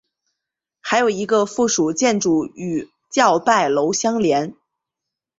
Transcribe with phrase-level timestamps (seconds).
[0.81, 4.55] 还有一个附属建筑与叫拜楼相连。